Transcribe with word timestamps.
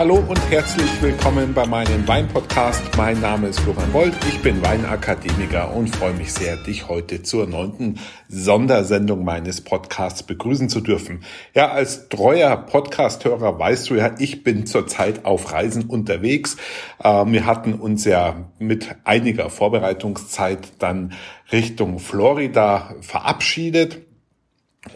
Hallo 0.00 0.14
und 0.14 0.40
herzlich 0.50 0.90
willkommen 1.02 1.52
bei 1.52 1.66
meinem 1.66 2.08
Wein-Podcast. 2.08 2.82
Mein 2.96 3.20
Name 3.20 3.48
ist 3.48 3.60
Florian 3.60 3.92
Bold, 3.92 4.14
ich 4.30 4.40
bin 4.40 4.62
Weinakademiker 4.62 5.74
und 5.74 5.94
freue 5.94 6.14
mich 6.14 6.32
sehr, 6.32 6.56
dich 6.56 6.88
heute 6.88 7.22
zur 7.22 7.46
neunten 7.46 8.00
Sondersendung 8.26 9.24
meines 9.24 9.60
Podcasts 9.60 10.22
begrüßen 10.22 10.70
zu 10.70 10.80
dürfen. 10.80 11.22
Ja, 11.54 11.72
als 11.72 12.08
treuer 12.08 12.56
Podcast-Hörer 12.56 13.58
weißt 13.58 13.90
du 13.90 13.96
ja, 13.96 14.14
ich 14.18 14.42
bin 14.42 14.64
zurzeit 14.64 15.26
auf 15.26 15.52
Reisen 15.52 15.84
unterwegs. 15.84 16.56
Ähm, 17.04 17.34
wir 17.34 17.44
hatten 17.44 17.74
uns 17.74 18.06
ja 18.06 18.48
mit 18.58 18.88
einiger 19.04 19.50
Vorbereitungszeit 19.50 20.72
dann 20.78 21.12
Richtung 21.52 21.98
Florida 21.98 22.94
verabschiedet 23.02 23.98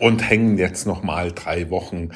und 0.00 0.26
hängen 0.26 0.56
jetzt 0.56 0.86
noch 0.86 1.02
mal 1.02 1.30
drei 1.30 1.68
Wochen 1.68 2.08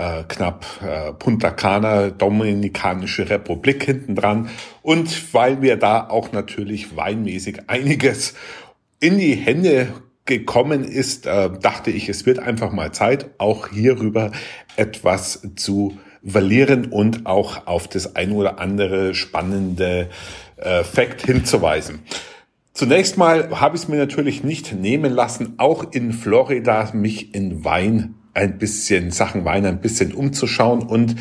äh, 0.00 0.24
knapp 0.26 0.64
äh, 0.82 1.12
Punta 1.12 1.50
Cana, 1.50 2.10
Dominikanische 2.10 3.28
Republik 3.28 3.84
hinten 3.84 4.14
dran. 4.14 4.48
Und 4.82 5.34
weil 5.34 5.60
wir 5.60 5.76
da 5.76 6.08
auch 6.08 6.32
natürlich 6.32 6.96
weinmäßig 6.96 7.68
einiges 7.68 8.34
in 8.98 9.18
die 9.18 9.34
Hände 9.34 9.88
gekommen 10.24 10.84
ist, 10.84 11.26
äh, 11.26 11.50
dachte 11.50 11.90
ich, 11.90 12.08
es 12.08 12.24
wird 12.24 12.38
einfach 12.38 12.72
mal 12.72 12.92
Zeit, 12.92 13.30
auch 13.38 13.68
hierüber 13.68 14.32
etwas 14.76 15.42
zu 15.56 15.98
verlieren 16.24 16.86
und 16.86 17.26
auch 17.26 17.66
auf 17.66 17.88
das 17.88 18.14
ein 18.16 18.32
oder 18.32 18.58
andere 18.58 19.14
spannende 19.14 20.08
äh, 20.56 20.84
Fact 20.84 21.22
hinzuweisen. 21.22 22.00
Zunächst 22.72 23.18
mal 23.18 23.60
habe 23.60 23.76
ich 23.76 23.82
es 23.82 23.88
mir 23.88 23.96
natürlich 23.96 24.44
nicht 24.44 24.72
nehmen 24.72 25.12
lassen, 25.12 25.54
auch 25.58 25.92
in 25.92 26.12
Florida 26.12 26.90
mich 26.92 27.34
in 27.34 27.64
Wein 27.64 28.14
ein 28.34 28.58
bisschen 28.58 29.10
Sachen 29.10 29.44
Wein 29.44 29.66
ein 29.66 29.80
bisschen 29.80 30.14
umzuschauen 30.14 30.82
und 30.82 31.16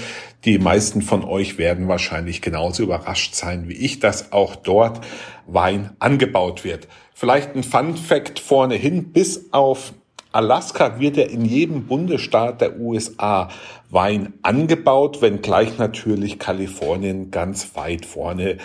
die 0.46 0.58
meisten 0.58 1.02
von 1.02 1.24
euch 1.24 1.58
werden 1.58 1.88
wahrscheinlich 1.88 2.42
genauso 2.42 2.84
überrascht 2.84 3.36
sein 3.36 3.68
wie 3.68 3.74
ich, 3.74 4.00
dass 4.00 4.32
auch 4.32 4.56
dort 4.56 5.06
Wein 5.48 5.92
angebaut 6.00 6.64
wird. 6.64 6.88
Vielleicht 7.14 7.56
ein 7.56 7.64
Fun 7.64 7.98
Fact 7.98 8.40
vorne 8.40 8.76
hin, 8.76 9.12
bis 9.12 9.52
auf 9.52 9.94
Alaska 10.32 11.00
wird 11.00 11.18
ja 11.18 11.24
in 11.24 11.44
jedem 11.44 11.88
Bundesstaat 11.88 12.62
der 12.62 12.80
USA 12.80 13.50
Wein 13.90 14.34
angebaut, 14.44 15.24
wenngleich 15.24 15.80
natürlich 15.80 16.38
Kalifornien 16.38 17.32
ganz 17.32 17.76
weit 17.76 18.06
vorne 18.06 18.58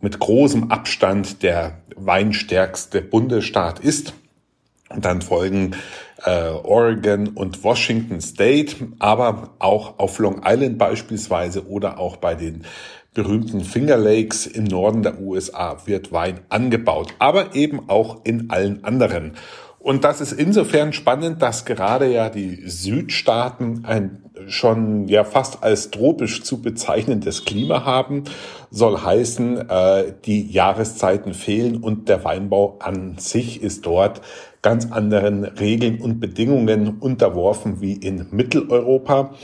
mit 0.00 0.20
großem 0.20 0.70
Abstand 0.70 1.42
der 1.42 1.78
weinstärkste 1.96 3.02
Bundesstaat 3.02 3.80
ist. 3.80 4.14
Und 4.90 5.04
dann 5.04 5.20
folgen 5.20 5.72
äh, 6.24 6.48
Oregon 6.48 7.28
und 7.28 7.62
Washington 7.62 8.20
State, 8.20 8.76
aber 8.98 9.54
auch 9.58 9.98
auf 9.98 10.18
Long 10.18 10.42
Island 10.44 10.78
beispielsweise 10.78 11.66
oder 11.68 11.98
auch 11.98 12.16
bei 12.16 12.34
den 12.34 12.64
berühmten 13.14 13.62
Finger 13.62 13.96
Lakes 13.96 14.46
im 14.46 14.64
Norden 14.64 15.02
der 15.02 15.20
USA 15.20 15.78
wird 15.86 16.12
Wein 16.12 16.40
angebaut, 16.48 17.14
aber 17.18 17.54
eben 17.54 17.88
auch 17.88 18.24
in 18.24 18.50
allen 18.50 18.84
anderen. 18.84 19.32
Und 19.80 20.04
das 20.04 20.20
ist 20.20 20.32
insofern 20.32 20.92
spannend, 20.92 21.40
dass 21.40 21.64
gerade 21.64 22.12
ja 22.12 22.28
die 22.28 22.62
Südstaaten 22.68 23.84
ein 23.84 24.27
schon 24.46 25.08
ja 25.08 25.24
fast 25.24 25.62
als 25.62 25.90
tropisch 25.90 26.42
zu 26.42 26.62
bezeichnendes 26.62 27.44
Klima 27.44 27.84
haben, 27.84 28.24
soll 28.70 28.98
heißen, 28.98 29.68
äh, 29.68 30.12
die 30.24 30.50
Jahreszeiten 30.50 31.34
fehlen 31.34 31.78
und 31.78 32.08
der 32.08 32.24
Weinbau 32.24 32.76
an 32.80 33.16
sich 33.18 33.62
ist 33.62 33.86
dort 33.86 34.20
ganz 34.62 34.90
anderen 34.90 35.44
Regeln 35.44 36.00
und 36.00 36.20
Bedingungen 36.20 36.98
unterworfen 36.98 37.80
wie 37.80 37.94
in 37.94 38.26
Mitteleuropa. 38.30 39.34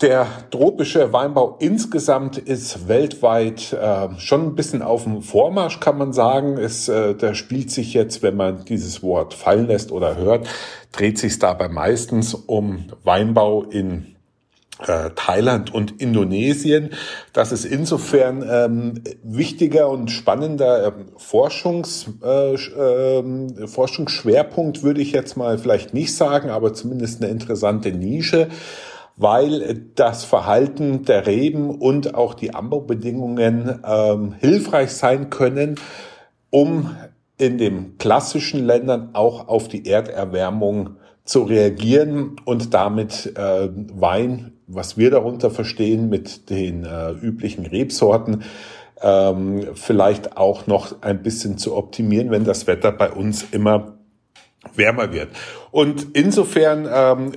Der 0.00 0.26
tropische 0.50 1.12
Weinbau 1.12 1.56
insgesamt 1.58 2.38
ist 2.38 2.88
weltweit 2.88 3.74
äh, 3.74 4.08
schon 4.18 4.46
ein 4.46 4.54
bisschen 4.54 4.80
auf 4.80 5.04
dem 5.04 5.20
Vormarsch, 5.20 5.78
kann 5.78 5.98
man 5.98 6.14
sagen. 6.14 6.56
Es, 6.56 6.88
äh, 6.88 7.14
da 7.14 7.34
spielt 7.34 7.70
sich 7.70 7.92
jetzt, 7.92 8.22
wenn 8.22 8.34
man 8.34 8.64
dieses 8.64 9.02
Wort 9.02 9.34
fallen 9.34 9.66
lässt 9.66 9.92
oder 9.92 10.16
hört, 10.16 10.48
dreht 10.92 11.18
sich 11.18 11.38
dabei 11.38 11.68
meistens 11.68 12.34
um 12.34 12.86
Weinbau 13.04 13.62
in 13.64 14.16
äh, 14.86 15.10
Thailand 15.14 15.74
und 15.74 16.00
Indonesien. 16.00 16.90
Das 17.32 17.52
ist 17.52 17.64
insofern 17.64 18.44
ähm, 18.48 19.02
wichtiger 19.22 19.88
und 19.88 20.10
spannender 20.10 20.88
ähm, 20.88 21.06
Forschungs, 21.16 22.06
äh, 22.22 22.54
äh, 22.54 23.66
Forschungsschwerpunkt, 23.66 24.82
würde 24.82 25.00
ich 25.00 25.12
jetzt 25.12 25.36
mal 25.36 25.58
vielleicht 25.58 25.92
nicht 25.94 26.16
sagen, 26.16 26.50
aber 26.50 26.72
zumindest 26.72 27.22
eine 27.22 27.30
interessante 27.30 27.92
Nische 27.92 28.48
weil 29.16 29.82
das 29.96 30.24
Verhalten 30.24 31.04
der 31.04 31.26
Reben 31.26 31.68
und 31.78 32.14
auch 32.14 32.32
die 32.32 32.54
Anbaubedingungen 32.54 33.80
ähm, 33.86 34.32
hilfreich 34.40 34.92
sein 34.92 35.28
können, 35.28 35.74
um 36.48 36.96
in 37.40 37.58
den 37.58 37.96
klassischen 37.98 38.64
Ländern 38.64 39.10
auch 39.14 39.48
auf 39.48 39.68
die 39.68 39.86
Erderwärmung 39.86 40.96
zu 41.24 41.42
reagieren 41.42 42.36
und 42.44 42.74
damit 42.74 43.32
äh, 43.36 43.68
Wein, 43.92 44.52
was 44.66 44.98
wir 44.98 45.10
darunter 45.10 45.50
verstehen 45.50 46.08
mit 46.08 46.50
den 46.50 46.84
äh, 46.84 47.12
üblichen 47.12 47.66
Rebsorten, 47.66 48.42
ähm, 49.02 49.68
vielleicht 49.74 50.36
auch 50.36 50.66
noch 50.66 51.02
ein 51.02 51.22
bisschen 51.22 51.56
zu 51.56 51.76
optimieren, 51.76 52.30
wenn 52.30 52.44
das 52.44 52.66
Wetter 52.66 52.92
bei 52.92 53.10
uns 53.10 53.46
immer 53.50 53.98
wärmer 54.74 55.12
wird. 55.12 55.28
Und 55.70 56.08
insofern 56.12 56.86
ähm, 56.92 57.32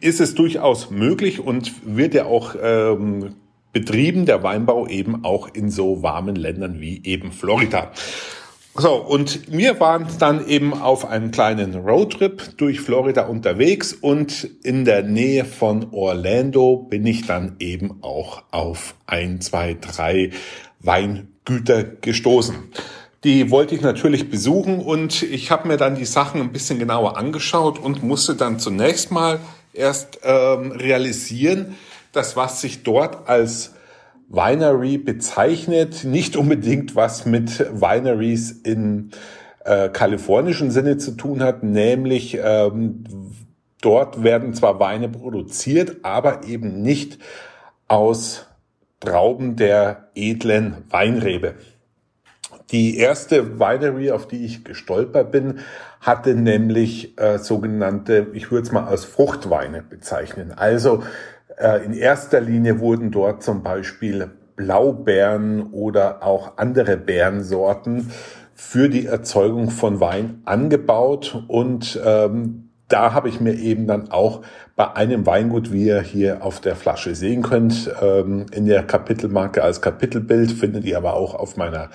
ist 0.00 0.20
es 0.20 0.34
durchaus 0.34 0.90
möglich 0.90 1.40
und 1.40 1.72
wird 1.84 2.14
ja 2.14 2.24
auch 2.24 2.54
ähm, 2.62 3.34
betrieben, 3.72 4.24
der 4.24 4.42
Weinbau 4.42 4.86
eben 4.86 5.24
auch 5.24 5.48
in 5.52 5.70
so 5.70 6.02
warmen 6.02 6.36
Ländern 6.36 6.80
wie 6.80 7.02
eben 7.04 7.32
Florida. 7.32 7.92
So, 8.80 8.94
und 8.94 9.50
wir 9.50 9.80
waren 9.80 10.06
dann 10.20 10.46
eben 10.46 10.72
auf 10.72 11.04
einem 11.04 11.32
kleinen 11.32 11.74
Roadtrip 11.74 12.56
durch 12.58 12.80
Florida 12.80 13.26
unterwegs 13.26 13.92
und 13.92 14.44
in 14.62 14.84
der 14.84 15.02
Nähe 15.02 15.44
von 15.44 15.88
Orlando 15.90 16.76
bin 16.76 17.04
ich 17.04 17.26
dann 17.26 17.56
eben 17.58 18.04
auch 18.04 18.44
auf 18.52 18.94
ein, 19.04 19.40
zwei, 19.40 19.76
drei 19.80 20.30
Weingüter 20.78 21.82
gestoßen. 21.82 22.54
Die 23.24 23.50
wollte 23.50 23.74
ich 23.74 23.80
natürlich 23.80 24.30
besuchen 24.30 24.78
und 24.78 25.24
ich 25.24 25.50
habe 25.50 25.66
mir 25.66 25.76
dann 25.76 25.96
die 25.96 26.04
Sachen 26.04 26.40
ein 26.40 26.52
bisschen 26.52 26.78
genauer 26.78 27.16
angeschaut 27.16 27.80
und 27.80 28.04
musste 28.04 28.36
dann 28.36 28.60
zunächst 28.60 29.10
mal 29.10 29.40
erst 29.72 30.20
ähm, 30.22 30.70
realisieren, 30.70 31.74
dass 32.12 32.36
was 32.36 32.60
sich 32.60 32.84
dort 32.84 33.28
als 33.28 33.72
Winery 34.28 34.98
bezeichnet, 34.98 36.04
nicht 36.04 36.36
unbedingt 36.36 36.94
was 36.94 37.24
mit 37.24 37.60
Wineries 37.60 38.50
in 38.50 39.10
äh, 39.64 39.88
kalifornischen 39.88 40.70
Sinne 40.70 40.98
zu 40.98 41.12
tun 41.12 41.42
hat, 41.42 41.62
nämlich 41.62 42.38
ähm, 42.42 43.04
dort 43.80 44.22
werden 44.22 44.54
zwar 44.54 44.80
Weine 44.80 45.08
produziert, 45.08 45.96
aber 46.02 46.44
eben 46.44 46.82
nicht 46.82 47.18
aus 47.86 48.46
Trauben 49.00 49.56
der 49.56 50.08
edlen 50.14 50.84
Weinrebe. 50.90 51.54
Die 52.70 52.98
erste 52.98 53.58
Winery, 53.58 54.10
auf 54.10 54.28
die 54.28 54.44
ich 54.44 54.64
gestolpert 54.64 55.30
bin, 55.30 55.60
hatte 56.00 56.34
nämlich 56.34 57.18
äh, 57.18 57.38
sogenannte, 57.38 58.26
ich 58.34 58.50
würde 58.50 58.66
es 58.66 58.72
mal 58.72 58.84
als 58.84 59.04
Fruchtweine 59.04 59.82
bezeichnen. 59.82 60.52
Also 60.52 61.02
in 61.84 61.92
erster 61.92 62.40
Linie 62.40 62.78
wurden 62.78 63.10
dort 63.10 63.42
zum 63.42 63.62
Beispiel 63.62 64.30
Blaubeeren 64.54 65.72
oder 65.72 66.22
auch 66.22 66.58
andere 66.58 66.96
Beerensorten 66.96 68.10
für 68.54 68.88
die 68.88 69.06
Erzeugung 69.06 69.70
von 69.70 70.00
Wein 70.00 70.42
angebaut 70.44 71.44
und 71.46 71.98
ähm, 72.04 72.68
da 72.88 73.12
habe 73.12 73.28
ich 73.28 73.40
mir 73.40 73.54
eben 73.54 73.86
dann 73.86 74.10
auch 74.10 74.42
bei 74.74 74.94
einem 74.94 75.26
Weingut, 75.26 75.72
wie 75.72 75.86
ihr 75.86 76.00
hier 76.00 76.42
auf 76.42 76.60
der 76.60 76.74
Flasche 76.74 77.14
sehen 77.14 77.42
könnt, 77.42 77.90
ähm, 78.02 78.46
in 78.50 78.66
der 78.66 78.82
Kapitelmarke 78.82 79.62
als 79.62 79.80
Kapitelbild 79.80 80.50
findet 80.50 80.84
ihr 80.84 80.96
aber 80.96 81.14
auch 81.14 81.34
auf 81.34 81.56
meiner 81.56 81.90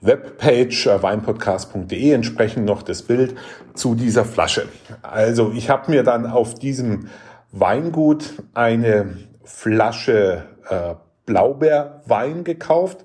Webpage 0.00 0.86
äh, 0.86 1.02
weinpodcast.de 1.02 2.12
entsprechend 2.12 2.64
noch 2.64 2.82
das 2.82 3.02
Bild 3.02 3.34
zu 3.74 3.94
dieser 3.94 4.24
Flasche. 4.24 4.66
Also 5.02 5.52
ich 5.54 5.68
habe 5.68 5.90
mir 5.90 6.02
dann 6.02 6.26
auf 6.26 6.54
diesem 6.54 7.08
Weingut 7.52 8.42
eine 8.54 9.16
Flasche 9.44 10.44
äh, 10.68 10.94
Blaubeerwein 11.26 12.44
gekauft 12.44 13.04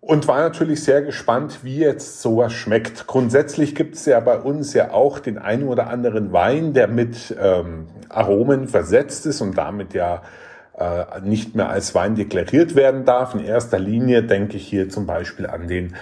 und 0.00 0.28
war 0.28 0.38
natürlich 0.38 0.84
sehr 0.84 1.02
gespannt, 1.02 1.60
wie 1.64 1.78
jetzt 1.78 2.22
sowas 2.22 2.52
schmeckt. 2.52 3.06
Grundsätzlich 3.06 3.74
gibt 3.74 3.96
es 3.96 4.06
ja 4.06 4.20
bei 4.20 4.38
uns 4.38 4.72
ja 4.72 4.92
auch 4.92 5.18
den 5.18 5.38
einen 5.38 5.64
oder 5.64 5.88
anderen 5.88 6.32
Wein, 6.32 6.72
der 6.72 6.86
mit 6.86 7.36
ähm, 7.40 7.88
Aromen 8.08 8.68
versetzt 8.68 9.26
ist 9.26 9.40
und 9.40 9.58
damit 9.58 9.94
ja 9.94 10.22
äh, 10.78 11.20
nicht 11.22 11.56
mehr 11.56 11.68
als 11.68 11.94
Wein 11.94 12.14
deklariert 12.14 12.76
werden 12.76 13.04
darf. 13.04 13.34
In 13.34 13.40
erster 13.44 13.78
Linie 13.78 14.22
denke 14.22 14.56
ich 14.56 14.68
hier 14.68 14.88
zum 14.88 15.06
Beispiel 15.06 15.46
an 15.46 15.66
den 15.66 15.96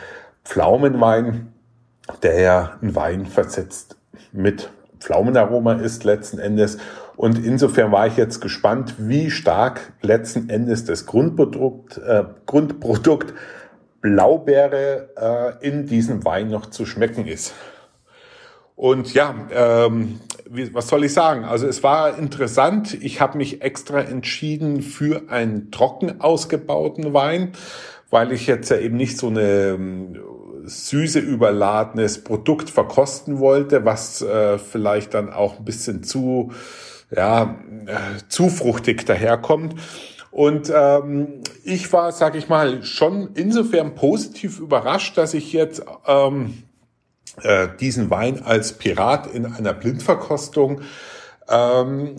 Pflaumenwein, 0.44 1.52
der 2.22 2.40
ja 2.40 2.72
ein 2.82 2.94
Wein 2.94 3.24
versetzt 3.24 3.96
mit 4.32 4.70
Pflaumenaroma 5.04 5.74
ist 5.74 6.04
letzten 6.04 6.38
Endes. 6.38 6.78
Und 7.16 7.44
insofern 7.44 7.92
war 7.92 8.06
ich 8.06 8.16
jetzt 8.16 8.40
gespannt, 8.40 8.94
wie 8.98 9.30
stark 9.30 9.92
letzten 10.00 10.48
Endes 10.48 10.84
das 10.84 11.04
Grundprodukt, 11.04 11.98
äh, 11.98 12.24
Grundprodukt 12.46 13.34
Blaubeere 14.00 15.10
äh, 15.60 15.66
in 15.66 15.86
diesem 15.86 16.24
Wein 16.24 16.48
noch 16.48 16.66
zu 16.66 16.86
schmecken 16.86 17.26
ist. 17.26 17.54
Und 18.76 19.14
ja, 19.14 19.34
ähm, 19.52 20.20
wie, 20.48 20.74
was 20.74 20.88
soll 20.88 21.04
ich 21.04 21.12
sagen? 21.12 21.44
Also 21.44 21.66
es 21.66 21.82
war 21.82 22.18
interessant. 22.18 22.94
Ich 22.94 23.20
habe 23.20 23.38
mich 23.38 23.62
extra 23.62 24.00
entschieden 24.00 24.82
für 24.82 25.30
einen 25.30 25.70
trocken 25.70 26.20
ausgebauten 26.20 27.12
Wein, 27.12 27.52
weil 28.10 28.32
ich 28.32 28.46
jetzt 28.46 28.70
ja 28.70 28.78
eben 28.78 28.96
nicht 28.96 29.18
so 29.18 29.28
eine 29.28 29.74
ähm, 29.74 30.16
süße 30.64 31.18
überladenes 31.18 32.22
Produkt 32.24 32.70
verkosten 32.70 33.38
wollte, 33.38 33.84
was 33.84 34.22
äh, 34.22 34.58
vielleicht 34.58 35.14
dann 35.14 35.32
auch 35.32 35.58
ein 35.58 35.64
bisschen 35.64 36.02
zu 36.02 36.52
ja 37.10 37.56
äh, 37.86 38.28
zu 38.28 38.48
fruchtig 38.48 39.04
daherkommt. 39.06 39.74
Und 40.30 40.72
ähm, 40.74 41.42
ich 41.62 41.92
war, 41.92 42.10
sag 42.10 42.34
ich 42.34 42.48
mal, 42.48 42.82
schon 42.82 43.30
insofern 43.34 43.94
positiv 43.94 44.58
überrascht, 44.58 45.16
dass 45.16 45.32
ich 45.32 45.52
jetzt 45.52 45.84
ähm, 46.08 46.64
äh, 47.42 47.68
diesen 47.78 48.10
Wein 48.10 48.42
als 48.42 48.72
Pirat 48.72 49.28
in 49.28 49.46
einer 49.46 49.72
Blindverkostung 49.72 50.80
ähm, 51.48 52.16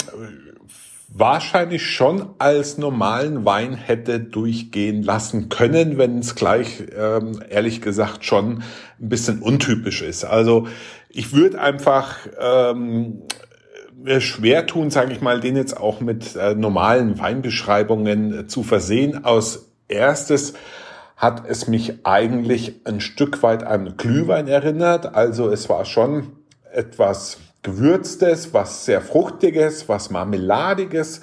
wahrscheinlich 1.07 1.85
schon 1.85 2.29
als 2.39 2.77
normalen 2.77 3.45
Wein 3.45 3.75
hätte 3.75 4.19
durchgehen 4.19 5.03
lassen 5.03 5.49
können, 5.49 5.97
wenn 5.97 6.19
es 6.19 6.35
gleich 6.35 6.83
ähm, 6.97 7.41
ehrlich 7.49 7.81
gesagt 7.81 8.25
schon 8.25 8.63
ein 8.99 9.09
bisschen 9.09 9.41
untypisch 9.41 10.01
ist. 10.01 10.25
Also 10.25 10.67
ich 11.09 11.33
würde 11.33 11.61
einfach 11.61 12.17
ähm, 12.39 13.21
schwer 14.19 14.67
tun, 14.67 14.91
sage 14.91 15.13
ich 15.13 15.21
mal, 15.21 15.39
den 15.39 15.55
jetzt 15.55 15.77
auch 15.77 16.01
mit 16.01 16.35
äh, 16.35 16.55
normalen 16.55 17.17
Weinbeschreibungen 17.19 18.39
äh, 18.39 18.47
zu 18.47 18.63
versehen. 18.63 19.23
Aus 19.23 19.71
erstes 19.87 20.53
hat 21.15 21.43
es 21.47 21.67
mich 21.67 22.05
eigentlich 22.05 22.81
ein 22.85 22.99
Stück 22.99 23.41
weit 23.41 23.63
an 23.63 23.95
Glühwein 23.97 24.47
erinnert. 24.47 25.15
Also 25.15 25.49
es 25.49 25.69
war 25.69 25.85
schon 25.85 26.33
etwas 26.73 27.37
Gewürztes, 27.65 28.53
was 28.53 28.85
sehr 28.85 29.01
Fruchtiges, 29.01 29.89
was 29.89 30.11
Marmeladiges. 30.11 31.21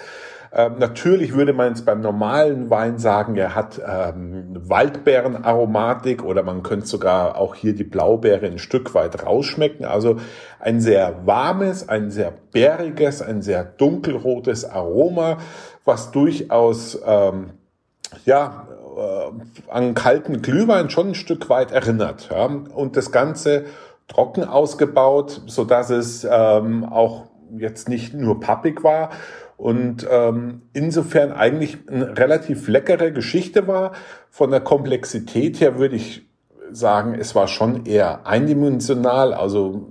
Ähm, 0.53 0.75
natürlich 0.79 1.35
würde 1.35 1.53
man 1.53 1.69
jetzt 1.69 1.87
beim 1.87 2.01
normalen 2.01 2.69
Wein 2.69 2.99
sagen, 2.99 3.37
er 3.37 3.55
hat 3.55 3.81
ähm, 3.87 4.49
Waldbeerenaromatik 4.53 6.25
oder 6.25 6.43
man 6.43 6.65
könnte 6.65 6.87
sogar 6.87 7.39
auch 7.39 7.55
hier 7.55 7.75
die 7.75 7.85
Blaubeere 7.85 8.47
ein 8.47 8.59
Stück 8.59 8.93
weit 8.93 9.25
rausschmecken. 9.25 9.87
Also 9.87 10.17
ein 10.59 10.81
sehr 10.81 11.25
warmes, 11.27 11.89
ein 11.89 12.11
sehr 12.11 12.35
bäriges, 12.53 13.23
ein 13.23 13.41
sehr 13.41 13.65
dunkelrotes 13.65 14.65
Aroma, 14.65 15.39
was 15.85 16.11
durchaus 16.11 17.01
ähm, 17.07 17.51
ja 18.27 18.67
äh, 18.97 19.71
an 19.71 19.95
kalten 19.95 20.43
Glühwein 20.43 20.91
schon 20.91 21.11
ein 21.11 21.15
Stück 21.15 21.49
weit 21.49 21.71
erinnert. 21.71 22.29
Ja? 22.31 22.47
Und 22.47 22.97
das 22.97 23.13
Ganze 23.13 23.65
trocken 24.09 24.45
ausgebaut, 24.45 25.43
so 25.47 25.65
dass 25.65 25.91
es 25.91 26.27
ähm, 26.31 26.85
auch 26.85 27.27
jetzt 27.57 27.89
nicht 27.89 28.15
nur 28.15 28.41
pappig 28.41 28.83
war 28.83 29.11
und 29.57 30.07
ähm, 30.11 30.63
insofern 30.73 31.33
eigentlich 31.33 31.79
eine 31.89 32.19
relativ 32.19 32.69
leckere 32.69 33.13
Geschichte 33.13 33.69
war. 33.69 33.93
Von 34.31 34.51
der 34.51 34.61
Komplexität 34.61 35.61
her 35.61 35.79
würde 35.79 35.97
ich 35.97 36.27
sagen, 36.71 37.15
es 37.15 37.35
war 37.35 37.49
schon 37.49 37.87
eher 37.87 38.27
eindimensional, 38.27 39.35
also 39.35 39.89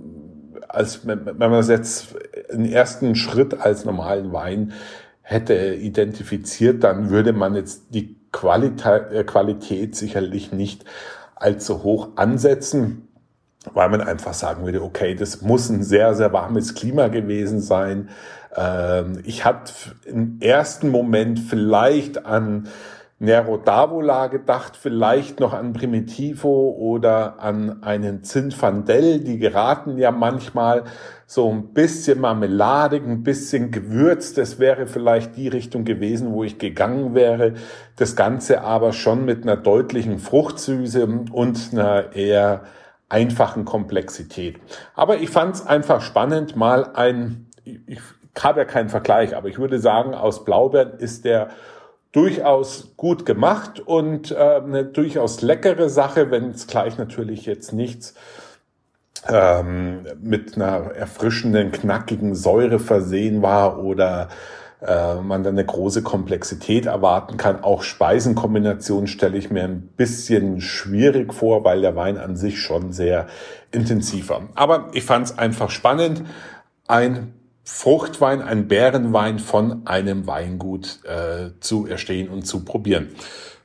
als 0.68 1.06
wenn 1.06 1.36
man 1.38 1.52
es 1.54 1.68
jetzt 1.68 2.16
einen 2.50 2.66
ersten 2.66 3.14
Schritt 3.14 3.60
als 3.60 3.84
normalen 3.84 4.32
Wein 4.32 4.72
hätte 5.20 5.74
identifiziert, 5.74 6.82
dann 6.82 7.10
würde 7.10 7.32
man 7.32 7.54
jetzt 7.54 7.94
die 7.94 8.18
Qualität, 8.32 9.12
äh, 9.12 9.24
Qualität 9.24 9.94
sicherlich 9.94 10.52
nicht 10.52 10.84
allzu 11.34 11.82
hoch 11.82 12.10
ansetzen, 12.16 13.08
weil 13.72 13.88
man 13.88 14.00
einfach 14.00 14.34
sagen 14.34 14.64
würde, 14.64 14.82
okay, 14.82 15.14
das 15.14 15.42
muss 15.42 15.68
ein 15.68 15.82
sehr, 15.82 16.14
sehr 16.14 16.32
warmes 16.32 16.74
Klima 16.74 17.08
gewesen 17.08 17.60
sein. 17.60 18.08
Ähm, 18.56 19.20
ich 19.24 19.44
hatte 19.44 19.72
im 20.04 20.38
ersten 20.40 20.88
Moment 20.88 21.38
vielleicht 21.38 22.26
an 22.26 22.68
Nero 23.22 23.54
d'Avola 23.54 24.26
gedacht, 24.28 24.76
vielleicht 24.76 25.38
noch 25.38 25.52
an 25.52 25.74
Primitivo 25.74 26.74
oder 26.76 27.38
an 27.38 27.84
einen 27.84 28.24
Zinfandel. 28.24 29.20
Die 29.20 29.38
geraten 29.38 29.96
ja 29.96 30.10
manchmal 30.10 30.82
so 31.24 31.48
ein 31.48 31.72
bisschen 31.72 32.20
marmeladig, 32.20 33.04
ein 33.06 33.22
bisschen 33.22 33.70
gewürzt. 33.70 34.38
Das 34.38 34.58
wäre 34.58 34.88
vielleicht 34.88 35.36
die 35.36 35.46
Richtung 35.46 35.84
gewesen, 35.84 36.32
wo 36.32 36.42
ich 36.42 36.58
gegangen 36.58 37.14
wäre. 37.14 37.54
Das 37.94 38.16
Ganze 38.16 38.62
aber 38.62 38.92
schon 38.92 39.24
mit 39.24 39.44
einer 39.44 39.56
deutlichen 39.56 40.18
Fruchtsüße 40.18 41.06
und 41.30 41.68
einer 41.72 42.16
eher 42.16 42.62
einfachen 43.12 43.64
Komplexität. 43.64 44.58
Aber 44.94 45.18
ich 45.18 45.30
fand 45.30 45.54
es 45.54 45.66
einfach 45.66 46.00
spannend, 46.00 46.56
mal 46.56 46.90
ein, 46.94 47.46
ich 47.64 48.00
habe 48.40 48.60
ja 48.60 48.64
keinen 48.64 48.88
Vergleich, 48.88 49.36
aber 49.36 49.48
ich 49.48 49.58
würde 49.58 49.78
sagen, 49.78 50.14
aus 50.14 50.44
Blaubeeren 50.44 50.98
ist 50.98 51.26
der 51.26 51.50
durchaus 52.12 52.94
gut 52.96 53.26
gemacht 53.26 53.80
und 53.80 54.30
äh, 54.30 54.34
eine 54.36 54.84
durchaus 54.84 55.42
leckere 55.42 55.88
Sache, 55.90 56.30
wenn 56.30 56.50
es 56.50 56.66
gleich 56.66 56.96
natürlich 56.96 57.44
jetzt 57.46 57.72
nichts 57.72 58.14
ähm, 59.28 60.06
mit 60.20 60.56
einer 60.56 60.92
erfrischenden, 60.94 61.70
knackigen 61.70 62.34
Säure 62.34 62.78
versehen 62.78 63.42
war 63.42 63.82
oder 63.82 64.28
äh, 64.86 65.16
man 65.16 65.42
dann 65.42 65.54
eine 65.54 65.64
große 65.64 66.02
Komplexität 66.02 66.86
erwarten 66.86 67.36
kann. 67.36 67.62
Auch 67.62 67.82
Speisenkombinationen 67.82 69.06
stelle 69.06 69.38
ich 69.38 69.50
mir 69.50 69.64
ein 69.64 69.88
bisschen 69.96 70.60
schwierig 70.60 71.32
vor, 71.32 71.64
weil 71.64 71.80
der 71.80 71.94
Wein 71.96 72.18
an 72.18 72.36
sich 72.36 72.60
schon 72.60 72.92
sehr 72.92 73.26
intensiv 73.70 74.30
war. 74.30 74.48
Aber 74.54 74.90
ich 74.92 75.04
fand 75.04 75.26
es 75.26 75.38
einfach 75.38 75.70
spannend. 75.70 76.24
Ein 76.88 77.34
Fruchtwein, 77.64 78.42
ein 78.42 78.66
Bärenwein 78.66 79.38
von 79.38 79.86
einem 79.86 80.26
Weingut 80.26 80.98
äh, 81.04 81.50
zu 81.60 81.86
erstehen 81.86 82.28
und 82.28 82.42
zu 82.42 82.64
probieren. 82.64 83.10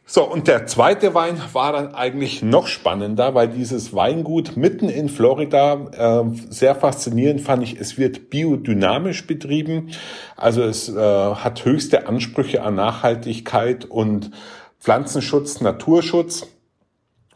So, 0.09 0.23
und 0.23 0.47
der 0.47 0.67
zweite 0.67 1.13
Wein 1.13 1.37
war 1.51 1.73
dann 1.73 1.93
eigentlich 1.93 2.41
noch 2.41 2.67
spannender, 2.67 3.35
weil 3.35 3.49
dieses 3.49 3.93
Weingut 3.93 4.55
mitten 4.55 4.87
in 4.87 5.09
Florida 5.09 5.73
äh, 5.91 6.23
sehr 6.49 6.75
faszinierend 6.75 7.41
fand 7.41 7.61
ich. 7.63 7.77
Es 7.77 7.97
wird 7.97 8.29
biodynamisch 8.29 9.27
betrieben, 9.27 9.89
also 10.37 10.63
es 10.63 10.87
äh, 10.87 10.95
hat 10.95 11.65
höchste 11.65 12.07
Ansprüche 12.07 12.63
an 12.63 12.75
Nachhaltigkeit 12.75 13.83
und 13.83 14.31
Pflanzenschutz, 14.79 15.59
Naturschutz 15.59 16.47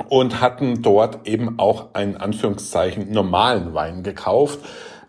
und 0.08 0.40
hatten 0.40 0.82
dort 0.82 1.28
eben 1.28 1.60
auch 1.60 1.94
einen 1.94 2.16
Anführungszeichen 2.16 3.12
normalen 3.12 3.74
Wein 3.74 4.02
gekauft 4.02 4.60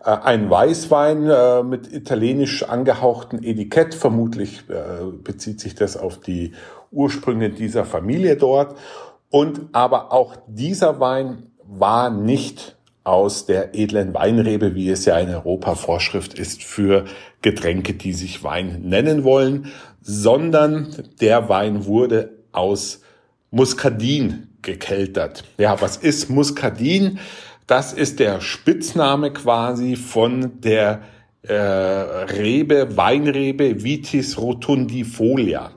äh, 0.03 0.09
ein 0.09 0.49
Weißwein 0.49 1.29
äh, 1.29 1.63
mit 1.63 1.91
italienisch 1.91 2.63
angehauchten 2.63 3.43
Etikett. 3.43 3.95
Vermutlich 3.95 4.63
äh, 4.69 5.05
bezieht 5.23 5.59
sich 5.59 5.75
das 5.75 5.97
auf 5.97 6.19
die 6.19 6.53
Ursprünge 6.91 7.49
dieser 7.49 7.85
Familie 7.85 8.35
dort. 8.35 8.77
Und 9.29 9.61
aber 9.71 10.11
auch 10.11 10.35
dieser 10.47 10.99
Wein 10.99 11.51
war 11.65 12.09
nicht 12.09 12.75
aus 13.03 13.45
der 13.45 13.75
edlen 13.75 14.13
Weinrebe, 14.13 14.75
wie 14.75 14.89
es 14.89 15.05
ja 15.05 15.17
in 15.17 15.29
Europa 15.29 15.75
Vorschrift 15.75 16.33
ist 16.37 16.63
für 16.63 17.05
Getränke, 17.41 17.93
die 17.93 18.13
sich 18.13 18.43
Wein 18.43 18.81
nennen 18.83 19.23
wollen, 19.23 19.71
sondern 20.01 20.95
der 21.19 21.49
Wein 21.49 21.85
wurde 21.85 22.29
aus 22.51 23.01
Muscadin 23.51 24.47
gekeltert. 24.61 25.43
Ja, 25.57 25.81
was 25.81 25.97
ist 25.97 26.29
Muscadin? 26.29 27.19
Das 27.67 27.93
ist 27.93 28.19
der 28.19 28.41
Spitzname 28.41 29.31
quasi 29.31 29.95
von 29.95 30.59
der 30.61 31.01
äh, 31.43 31.53
Rebe, 31.53 32.97
Weinrebe 32.97 33.83
Vitis 33.83 34.37
rotundifolia. 34.37 35.71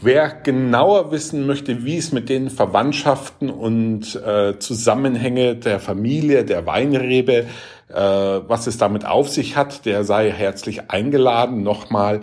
Wer 0.00 0.28
genauer 0.28 1.12
wissen 1.12 1.46
möchte, 1.46 1.84
wie 1.84 1.96
es 1.96 2.12
mit 2.12 2.28
den 2.28 2.50
Verwandtschaften 2.50 3.48
und 3.48 4.16
äh, 4.16 4.58
Zusammenhänge 4.58 5.54
der 5.54 5.78
Familie, 5.78 6.44
der 6.44 6.66
Weinrebe, 6.66 7.46
äh, 7.88 7.94
was 7.94 8.66
es 8.66 8.76
damit 8.76 9.06
auf 9.06 9.28
sich 9.28 9.56
hat, 9.56 9.86
der 9.86 10.04
sei 10.04 10.30
herzlich 10.30 10.90
eingeladen, 10.90 11.62
nochmal 11.62 12.22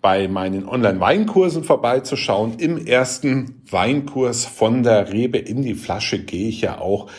bei 0.00 0.28
meinen 0.28 0.66
Online-Weinkursen 0.66 1.62
vorbeizuschauen. 1.62 2.54
Im 2.58 2.84
ersten 2.86 3.62
Weinkurs 3.70 4.46
von 4.46 4.82
der 4.82 5.12
Rebe 5.12 5.36
in 5.36 5.62
die 5.62 5.74
Flasche 5.74 6.20
gehe 6.20 6.48
ich 6.48 6.62
ja 6.62 6.78
auch 6.78 7.10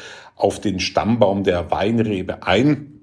auf 0.42 0.60
den 0.60 0.80
Stammbaum 0.80 1.44
der 1.44 1.72
Weinrebe 1.72 2.44
ein 2.44 3.02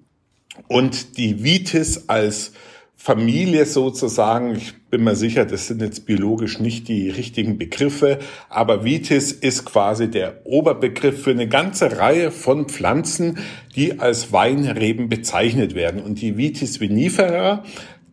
und 0.67 1.17
die 1.17 1.45
Vitis 1.45 2.09
als 2.09 2.53
Familie 2.97 3.65
sozusagen. 3.65 4.57
Ich 4.57 4.75
bin 4.91 5.05
mir 5.05 5.15
sicher, 5.15 5.45
das 5.45 5.69
sind 5.69 5.81
jetzt 5.81 6.05
biologisch 6.05 6.59
nicht 6.59 6.89
die 6.89 7.11
richtigen 7.11 7.57
Begriffe, 7.57 8.19
aber 8.49 8.85
Vitis 8.85 9.31
ist 9.31 9.65
quasi 9.65 10.11
der 10.11 10.45
Oberbegriff 10.45 11.23
für 11.23 11.31
eine 11.31 11.47
ganze 11.47 11.99
Reihe 11.99 12.33
von 12.33 12.67
Pflanzen, 12.67 13.39
die 13.77 14.01
als 14.01 14.33
Weinreben 14.33 15.09
bezeichnet 15.09 15.77
werden. 15.77 16.03
Und 16.03 16.21
die 16.21 16.37
Vitis 16.37 16.81
vinifera, 16.81 17.63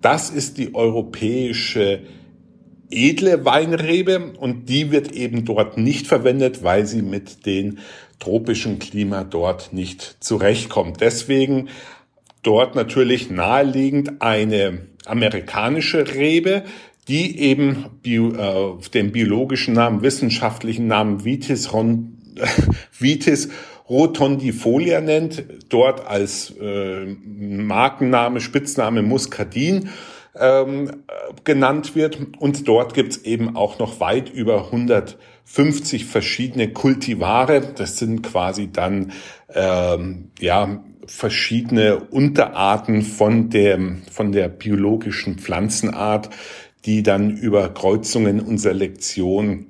das 0.02 0.30
ist 0.30 0.60
die 0.60 0.76
europäische 0.76 2.02
edle 2.96 3.46
Weinrebe 3.46 4.34
und 4.40 4.70
die 4.70 4.92
wird 4.92 5.12
eben 5.12 5.46
dort 5.46 5.78
nicht 5.78 6.08
verwendet, 6.08 6.64
weil 6.64 6.86
sie 6.86 7.02
mit 7.02 7.46
den 7.46 7.80
tropischen 8.20 8.80
Klima 8.80 9.24
dort 9.24 9.74
nicht 9.74 10.18
zurechtkommt. 10.22 11.02
Deswegen 11.02 11.70
dort 12.44 12.76
natürlich 12.76 13.30
naheliegend 13.30 14.22
eine 14.22 14.88
amerikanische 15.06 16.16
Rebe, 16.16 16.64
die 17.08 17.40
eben 17.40 17.86
bio, 18.02 18.34
äh, 18.34 18.90
den 18.94 19.12
biologischen 19.12 19.74
Namen, 19.74 20.02
wissenschaftlichen 20.02 20.88
Namen 20.88 21.24
Vitis, 21.24 21.74
ron, 21.74 22.18
Vitis 22.92 23.50
rotondifolia 23.88 25.02
nennt, 25.02 25.44
dort 25.70 26.08
als 26.08 26.54
äh, 26.60 27.06
Markenname, 27.06 28.42
Spitzname 28.42 29.04
Muscadin 29.04 29.90
ähm, 30.40 31.04
genannt 31.44 31.96
wird. 31.96 32.20
Und 32.40 32.68
dort 32.68 32.94
gibt's 32.94 33.18
eben 33.18 33.56
auch 33.56 33.80
noch 33.80 34.00
weit 34.00 34.30
über 34.30 34.66
150 34.66 36.06
verschiedene 36.06 36.72
Kultivare. 36.72 37.62
Das 37.62 37.98
sind 37.98 38.24
quasi 38.24 38.72
dann 38.72 39.14
ähm, 39.54 40.32
ja 40.40 40.84
verschiedene 41.08 42.00
Unterarten 42.00 43.02
von 43.04 43.50
der, 43.50 43.80
von 44.12 44.32
der 44.32 44.50
biologischen 44.50 45.38
Pflanzenart, 45.38 46.30
die 46.86 47.04
dann 47.04 47.38
über 47.38 47.74
Kreuzungen 47.74 48.40
und 48.40 48.58
Selektion 48.58 49.68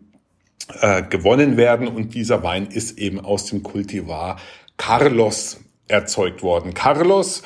äh, 0.82 1.04
gewonnen 1.04 1.58
werden. 1.58 1.88
Und 1.88 2.14
dieser 2.14 2.44
Wein 2.44 2.68
ist 2.68 2.98
eben 2.98 3.20
aus 3.20 3.46
dem 3.46 3.64
Kultivar 3.64 4.38
Carlos 4.78 5.60
erzeugt 5.88 6.44
worden. 6.44 6.74
Carlos 6.74 7.44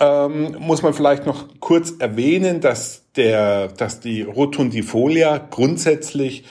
ähm, 0.00 0.56
muss 0.58 0.82
man 0.82 0.94
vielleicht 0.94 1.26
noch 1.26 1.60
kurz 1.60 1.94
erwähnen, 1.98 2.60
dass 2.60 3.04
der, 3.16 3.68
dass 3.68 4.00
die 4.00 4.22
Rotundifolia 4.22 5.38
grundsätzlich 5.38 6.44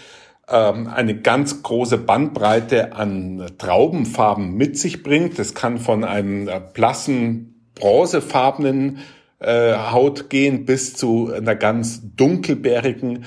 ähm, 0.48 0.88
eine 0.88 1.20
ganz 1.20 1.64
große 1.64 1.98
Bandbreite 1.98 2.94
an 2.94 3.46
Traubenfarben 3.58 4.56
mit 4.56 4.78
sich 4.78 5.04
bringt. 5.04 5.40
Das 5.40 5.54
kann 5.54 5.78
von 5.78 6.04
einem 6.04 6.48
äh, 6.48 6.62
blassen, 6.74 7.70
bronzefarbenen 7.76 9.00
äh, 9.40 9.74
Haut 9.74 10.30
gehen 10.30 10.66
bis 10.66 10.96
zu 10.96 11.32
einer 11.34 11.56
ganz 11.56 12.02
dunkelbeerigen 12.16 13.26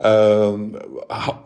ähm, 0.00 0.78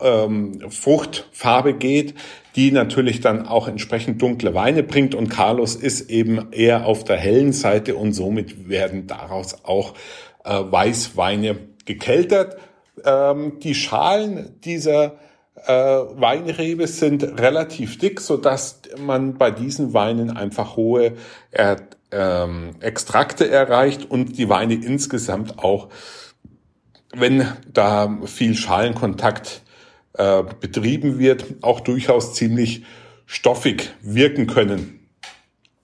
ähm, 0.01 0.59
Fruchtfarbe 0.69 1.73
geht, 1.73 2.13
die 2.55 2.71
natürlich 2.71 3.21
dann 3.21 3.47
auch 3.47 3.67
entsprechend 3.67 4.21
dunkle 4.21 4.53
Weine 4.53 4.83
bringt. 4.83 5.15
Und 5.15 5.29
Carlos 5.29 5.75
ist 5.75 6.09
eben 6.09 6.51
eher 6.51 6.85
auf 6.85 7.03
der 7.03 7.17
hellen 7.17 7.53
Seite 7.53 7.95
und 7.95 8.13
somit 8.13 8.69
werden 8.69 9.07
daraus 9.07 9.63
auch 9.63 9.93
äh, 10.43 10.51
Weißweine 10.53 11.57
gekeltert. 11.85 12.57
Ähm, 13.03 13.59
die 13.59 13.75
Schalen 13.75 14.59
dieser 14.63 15.15
äh, 15.55 15.71
Weinrebe 15.71 16.87
sind 16.87 17.23
relativ 17.39 17.97
dick, 17.97 18.21
so 18.21 18.37
dass 18.37 18.81
man 18.97 19.35
bei 19.35 19.51
diesen 19.51 19.93
Weinen 19.93 20.29
einfach 20.29 20.75
hohe 20.75 21.13
er, 21.51 21.77
ähm, 22.11 22.75
Extrakte 22.79 23.49
erreicht 23.49 24.09
und 24.09 24.37
die 24.37 24.49
Weine 24.49 24.75
insgesamt 24.75 25.59
auch, 25.59 25.89
wenn 27.13 27.47
da 27.71 28.19
viel 28.25 28.55
Schalenkontakt 28.55 29.62
äh, 30.13 30.43
betrieben 30.59 31.19
wird, 31.19 31.45
auch 31.61 31.79
durchaus 31.79 32.33
ziemlich 32.33 32.83
stoffig 33.25 33.93
wirken 34.01 34.47
können. 34.47 34.99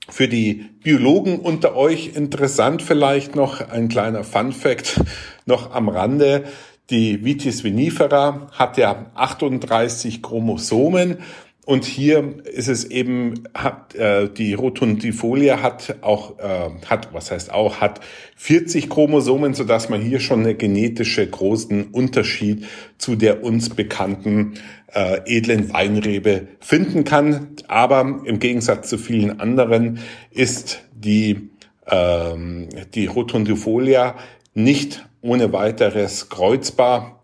Für 0.09 0.27
die 0.27 0.65
Biologen 0.83 1.39
unter 1.39 1.75
euch 1.75 2.15
interessant 2.15 2.81
vielleicht 2.81 3.35
noch 3.35 3.61
ein 3.69 3.89
kleiner 3.89 4.23
Fun 4.23 4.51
fact 4.51 5.01
noch 5.45 5.71
am 5.71 5.87
Rande. 5.87 6.45
Die 6.89 7.23
Vitis 7.23 7.63
vinifera 7.63 8.47
hat 8.51 8.77
ja 8.77 9.11
38 9.13 10.23
Chromosomen 10.23 11.19
und 11.65 11.85
hier 11.85 12.43
ist 12.45 12.67
es 12.67 12.85
eben, 12.85 13.43
hat, 13.53 13.93
äh, 13.93 14.27
die 14.27 14.55
Rotundifolia 14.55 15.61
hat 15.61 15.97
auch, 16.01 16.39
äh, 16.39 16.69
hat, 16.87 17.13
was 17.13 17.29
heißt 17.29 17.53
auch, 17.53 17.79
hat 17.79 17.99
40 18.37 18.89
Chromosomen, 18.89 19.53
so 19.53 19.63
dass 19.63 19.87
man 19.87 20.01
hier 20.01 20.19
schon 20.19 20.39
eine 20.39 20.55
genetische 20.55 21.27
großen 21.27 21.89
Unterschied 21.91 22.65
zu 22.97 23.15
der 23.15 23.43
uns 23.43 23.69
bekannten 23.69 24.55
äh, 24.93 25.19
edlen 25.25 25.71
Weinrebe 25.71 26.47
finden 26.59 27.03
kann. 27.03 27.49
Aber 27.67 28.23
im 28.23 28.39
Gegensatz 28.39 28.89
zu 28.89 28.97
vielen 28.97 29.39
anderen 29.39 29.99
ist 30.31 30.81
die, 30.91 31.49
ähm, 31.87 32.69
die 32.95 33.05
Rotundifolia 33.05 34.15
nicht 34.55 35.05
ohne 35.21 35.53
weiteres 35.53 36.29
kreuzbar 36.29 37.23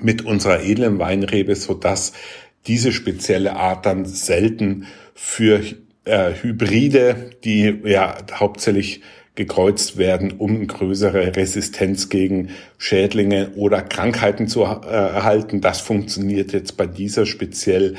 mit 0.00 0.22
unserer 0.22 0.62
edlen 0.62 0.98
Weinrebe, 0.98 1.54
so 1.54 1.74
dass 1.74 2.12
diese 2.66 2.92
spezielle 2.92 3.56
Art 3.56 3.86
dann 3.86 4.04
selten 4.04 4.86
für 5.14 5.60
äh, 6.04 6.32
Hybride, 6.40 7.30
die 7.44 7.80
ja 7.84 8.16
hauptsächlich 8.32 9.02
gekreuzt 9.34 9.96
werden, 9.96 10.32
um 10.38 10.66
größere 10.66 11.34
Resistenz 11.34 12.08
gegen 12.08 12.50
Schädlinge 12.78 13.50
oder 13.56 13.82
Krankheiten 13.82 14.46
zu 14.46 14.62
äh, 14.62 14.64
erhalten. 14.64 15.60
Das 15.60 15.80
funktioniert 15.80 16.52
jetzt 16.52 16.76
bei 16.76 16.86
dieser 16.86 17.26
speziell 17.26 17.96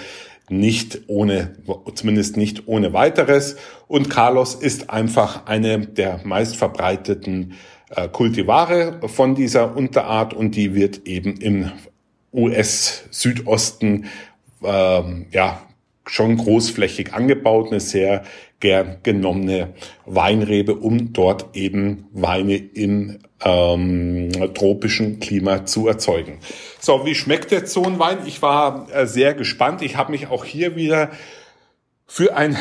nicht 0.49 1.01
ohne, 1.07 1.55
zumindest 1.95 2.37
nicht 2.37 2.67
ohne 2.67 2.93
weiteres. 2.93 3.57
Und 3.87 4.09
Carlos 4.09 4.55
ist 4.55 4.89
einfach 4.89 5.45
eine 5.45 5.79
der 5.79 6.21
meistverbreiteten 6.23 7.53
äh, 7.89 8.07
Kultivare 8.07 9.01
von 9.07 9.35
dieser 9.35 9.75
Unterart 9.75 10.33
und 10.33 10.55
die 10.55 10.73
wird 10.73 11.05
eben 11.05 11.37
im 11.37 11.71
US-Südosten 12.31 14.05
ähm, 14.67 15.27
ja 15.31 15.61
schon 16.07 16.37
großflächig 16.37 17.13
angebaut, 17.13 17.67
eine 17.71 17.79
sehr 17.79 18.23
gern 18.59 18.97
genommene 19.03 19.73
Weinrebe, 20.05 20.75
um 20.75 21.13
dort 21.13 21.55
eben 21.55 22.07
Weine 22.13 22.55
im 22.55 23.19
ähm, 23.43 24.31
tropischen 24.53 25.19
Klima 25.19 25.65
zu 25.65 25.87
erzeugen. 25.87 26.39
So, 26.79 27.05
wie 27.05 27.15
schmeckt 27.15 27.51
jetzt 27.51 27.73
so 27.73 27.83
ein 27.83 27.99
Wein? 27.99 28.19
Ich 28.25 28.41
war 28.41 28.87
äh, 28.93 29.05
sehr 29.07 29.33
gespannt. 29.33 29.81
Ich 29.81 29.97
habe 29.97 30.11
mich 30.11 30.27
auch 30.27 30.45
hier 30.45 30.75
wieder 30.75 31.11
für 32.07 32.35
ein 32.35 32.57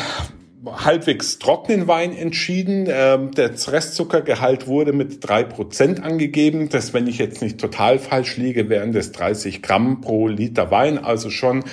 halbwegs 0.66 1.38
trockenen 1.38 1.87
Wein 1.87 2.16
entschieden. 2.16 2.87
Ähm, 2.88 3.33
der 3.33 3.50
Restzuckergehalt 3.50 4.66
wurde 4.66 4.92
mit 4.92 5.26
drei 5.26 5.44
Prozent 5.44 6.02
angegeben. 6.02 6.68
Das, 6.68 6.92
wenn 6.92 7.06
ich 7.06 7.18
jetzt 7.18 7.42
nicht 7.42 7.59
total 7.59 7.99
falsch 7.99 8.37
liege, 8.37 8.68
wären 8.68 8.92
das 8.92 9.12
30 9.12 9.62
Gramm 9.62 10.00
pro 10.00 10.28
Liter 10.28 10.71
Wein, 10.71 10.99
also 10.99 11.30
schon 11.30 11.64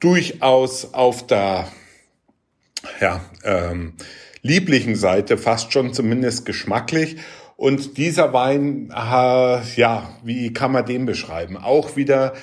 durchaus 0.00 0.92
auf 0.94 1.26
der 1.26 1.68
ja, 3.00 3.24
ähm, 3.44 3.94
lieblichen 4.42 4.96
Seite, 4.96 5.38
fast 5.38 5.72
schon 5.72 5.92
zumindest 5.92 6.44
geschmacklich. 6.44 7.16
Und 7.56 7.96
dieser 7.96 8.32
Wein, 8.32 8.90
äh, 8.90 9.60
ja, 9.76 10.10
wie 10.22 10.52
kann 10.52 10.72
man 10.72 10.84
den 10.84 11.06
beschreiben? 11.06 11.56
Auch 11.56 11.96
wieder 11.96 12.34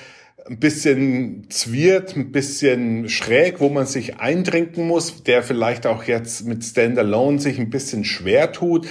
ein 0.48 0.58
bisschen 0.58 1.46
zwirt, 1.50 2.16
ein 2.16 2.32
bisschen 2.32 3.08
schräg, 3.08 3.60
wo 3.60 3.68
man 3.68 3.86
sich 3.86 4.18
eintrinken 4.18 4.86
muss, 4.86 5.22
der 5.22 5.42
vielleicht 5.42 5.86
auch 5.86 6.04
jetzt 6.04 6.46
mit 6.46 6.64
Standalone 6.64 7.38
sich 7.38 7.58
ein 7.58 7.70
bisschen 7.70 8.04
schwer 8.04 8.52
tut. 8.52 8.86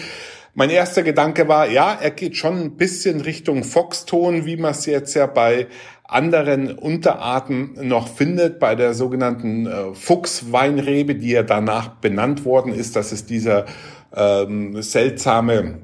Mein 0.53 0.70
erster 0.70 1.03
Gedanke 1.03 1.48
war, 1.48 1.70
ja, 1.70 1.98
er 2.00 2.12
geht 2.12 2.36
schon 2.36 2.60
ein 2.60 2.77
bisschen 2.77 3.22
Richtung 3.22 3.63
Foxton, 3.63 4.46
wie 4.46 4.58
man 4.58 4.72
es 4.72 4.86
jetzt 4.86 5.13
ja 5.13 5.25
bei 5.25 5.67
anderen 6.03 6.77
Unterarten 6.77 7.88
noch 7.88 8.10
findet, 8.10 8.60
bei 8.60 8.75
der 8.75 8.93
sogenannten 8.93 9.65
äh, 9.65 9.93
Fuchsweinrebe, 9.93 11.15
die 11.15 11.31
ja 11.31 11.43
danach 11.43 11.96
benannt 11.96 12.43
worden 12.43 12.74
ist. 12.74 12.98
Das 12.98 13.13
ist 13.13 13.29
dieser 13.29 13.65
ähm, 14.13 14.81
seltsame 14.81 15.79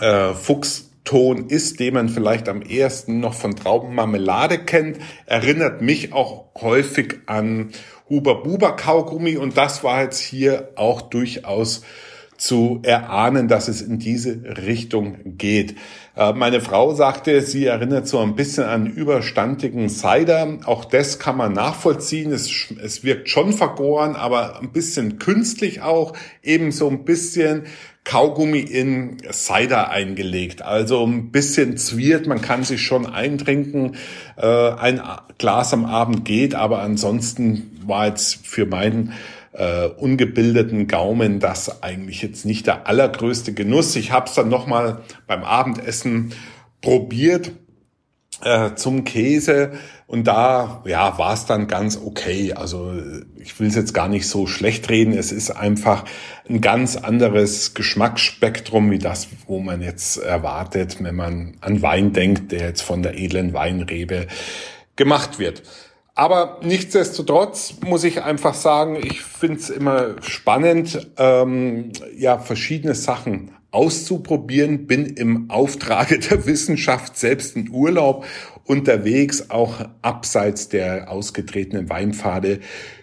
äh, 0.00 0.32
Fuchs 0.32 0.83
Ton 1.04 1.48
ist, 1.48 1.80
den 1.80 1.94
man 1.94 2.08
vielleicht 2.08 2.48
am 2.48 2.62
ehesten 2.62 3.20
noch 3.20 3.34
von 3.34 3.54
Traubenmarmelade 3.56 4.58
kennt, 4.58 4.98
erinnert 5.26 5.82
mich 5.82 6.12
auch 6.12 6.46
häufig 6.60 7.18
an 7.26 7.70
Huber 8.08 8.42
Buber 8.42 8.76
Kaugummi 8.76 9.36
und 9.36 9.56
das 9.56 9.84
war 9.84 10.02
jetzt 10.02 10.20
hier 10.20 10.70
auch 10.76 11.02
durchaus 11.02 11.82
zu 12.36 12.80
erahnen, 12.82 13.48
dass 13.48 13.68
es 13.68 13.80
in 13.80 13.98
diese 13.98 14.42
Richtung 14.66 15.36
geht. 15.38 15.76
Äh, 16.16 16.32
meine 16.32 16.60
Frau 16.60 16.94
sagte, 16.94 17.40
sie 17.42 17.66
erinnert 17.66 18.08
so 18.08 18.18
ein 18.18 18.34
bisschen 18.34 18.64
an 18.64 18.86
überstandigen 18.86 19.88
Cider. 19.88 20.58
Auch 20.64 20.84
das 20.84 21.18
kann 21.18 21.36
man 21.36 21.52
nachvollziehen. 21.52 22.32
Es, 22.32 22.50
es 22.82 23.04
wirkt 23.04 23.28
schon 23.28 23.52
vergoren, 23.52 24.16
aber 24.16 24.60
ein 24.60 24.72
bisschen 24.72 25.18
künstlich 25.18 25.82
auch. 25.82 26.12
Eben 26.42 26.72
so 26.72 26.88
ein 26.88 27.04
bisschen 27.04 27.64
Kaugummi 28.04 28.60
in 28.60 29.16
Cider 29.32 29.90
eingelegt. 29.90 30.62
Also 30.62 31.06
ein 31.06 31.30
bisschen 31.30 31.76
zwiert, 31.78 32.26
man 32.26 32.42
kann 32.42 32.62
sich 32.62 32.82
schon 32.82 33.06
eintrinken. 33.06 33.96
Äh, 34.36 34.46
ein 34.46 35.02
Glas 35.38 35.72
am 35.72 35.86
Abend 35.86 36.24
geht, 36.24 36.54
aber 36.54 36.80
ansonsten 36.80 37.80
war 37.86 38.06
jetzt 38.06 38.46
für 38.46 38.66
meinen 38.66 39.12
äh, 39.52 39.86
ungebildeten 39.86 40.86
Gaumen 40.86 41.40
das 41.40 41.82
eigentlich 41.82 42.22
jetzt 42.22 42.44
nicht 42.44 42.66
der 42.66 42.86
allergrößte 42.86 43.54
Genuss. 43.54 43.96
Ich 43.96 44.12
habe 44.12 44.26
es 44.26 44.34
dann 44.34 44.48
nochmal 44.48 45.02
beim 45.26 45.42
Abendessen 45.42 46.32
probiert 46.82 47.52
äh, 48.42 48.74
zum 48.74 49.04
Käse 49.04 49.72
und 50.06 50.26
da 50.26 50.82
ja 50.86 51.18
war 51.18 51.34
es 51.34 51.46
dann 51.46 51.66
ganz 51.66 51.96
okay. 51.96 52.52
Also 52.52 52.92
ich 53.36 53.58
will 53.58 53.68
es 53.68 53.74
jetzt 53.74 53.94
gar 53.94 54.08
nicht 54.08 54.28
so 54.28 54.46
schlecht 54.46 54.88
reden. 54.90 55.12
Es 55.12 55.32
ist 55.32 55.50
einfach 55.50 56.04
ein 56.48 56.60
ganz 56.60 56.96
anderes 56.96 57.74
Geschmacksspektrum 57.74 58.90
wie 58.90 58.98
das, 58.98 59.28
wo 59.46 59.60
man 59.60 59.80
jetzt 59.80 60.18
erwartet, 60.18 61.02
wenn 61.02 61.14
man 61.14 61.56
an 61.60 61.82
Wein 61.82 62.12
denkt, 62.12 62.52
der 62.52 62.60
jetzt 62.60 62.82
von 62.82 63.02
der 63.02 63.18
edlen 63.18 63.54
Weinrebe 63.54 64.26
gemacht 64.96 65.38
wird. 65.38 65.62
Aber 66.14 66.60
nichtsdestotrotz 66.62 67.74
muss 67.84 68.04
ich 68.04 68.22
einfach 68.22 68.54
sagen, 68.54 68.96
ich 68.96 69.22
finde 69.22 69.58
es 69.58 69.68
immer 69.68 70.22
spannend, 70.22 71.10
ähm, 71.18 71.90
ja, 72.16 72.38
verschiedene 72.38 72.94
Sachen 72.94 73.50
auszuprobieren. 73.74 74.86
Bin 74.86 75.06
im 75.06 75.50
Auftrage 75.50 76.18
der 76.18 76.46
Wissenschaft 76.46 77.16
selbst 77.18 77.56
in 77.56 77.70
Urlaub 77.70 78.24
unterwegs, 78.64 79.50
auch 79.50 79.84
abseits 80.02 80.68
der 80.68 81.10
ausgetretenen 81.10 81.90
Weinpfade, 81.90 82.60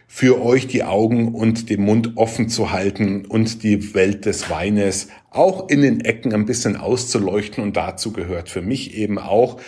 für 0.08 0.42
euch 0.42 0.68
die 0.68 0.84
Augen 0.84 1.34
und 1.34 1.70
den 1.70 1.84
Mund 1.84 2.18
offen 2.18 2.50
zu 2.50 2.72
halten 2.72 3.25
und 3.25 3.63
die 3.63 3.94
Welt 3.94 4.25
des 4.25 4.50
Weines 4.50 5.08
auch 5.30 5.70
in 5.70 5.82
den 5.82 6.01
Ecken 6.01 6.34
ein 6.34 6.46
bisschen 6.46 6.75
auszuleuchten. 6.75 7.63
Und 7.63 7.78
dazu 7.78 8.12
gehört 8.12 8.50
für 8.50 8.62
mich 8.62 8.98
eben 8.98 9.18
auch 9.18 9.62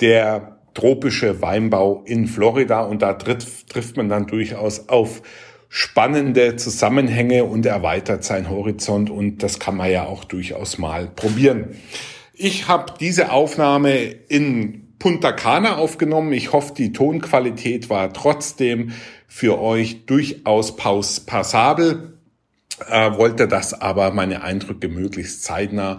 der 0.00 0.58
tropische 0.74 1.40
Weinbau 1.40 2.02
in 2.04 2.26
Florida 2.26 2.82
und 2.82 3.02
da 3.02 3.14
trifft, 3.14 3.70
trifft 3.70 3.96
man 3.96 4.08
dann 4.08 4.26
durchaus 4.26 4.88
auf 4.88 5.22
spannende 5.68 6.56
Zusammenhänge 6.56 7.44
und 7.44 7.66
erweitert 7.66 8.24
seinen 8.24 8.48
Horizont 8.48 9.10
und 9.10 9.42
das 9.42 9.58
kann 9.58 9.76
man 9.76 9.90
ja 9.90 10.06
auch 10.06 10.24
durchaus 10.24 10.78
mal 10.78 11.08
probieren. 11.08 11.76
Ich 12.32 12.68
habe 12.68 12.94
diese 12.98 13.32
Aufnahme 13.32 13.96
in 13.98 14.94
Punta 14.98 15.32
Cana 15.32 15.76
aufgenommen. 15.76 16.32
Ich 16.32 16.52
hoffe, 16.52 16.74
die 16.74 16.92
Tonqualität 16.92 17.90
war 17.90 18.12
trotzdem 18.12 18.92
für 19.26 19.60
euch 19.60 20.06
durchaus 20.06 20.76
passabel. 20.76 22.18
Äh, 22.88 23.16
wollte 23.16 23.48
das 23.48 23.80
aber 23.80 24.12
meine 24.12 24.42
Eindrücke 24.42 24.88
möglichst 24.88 25.42
zeitnah 25.42 25.98